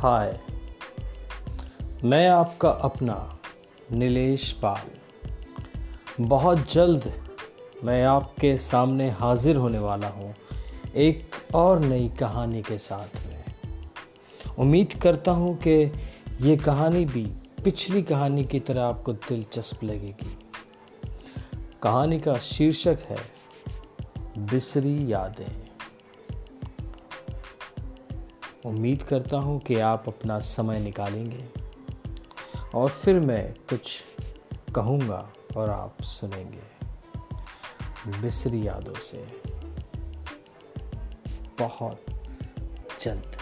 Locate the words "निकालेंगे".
30.80-31.48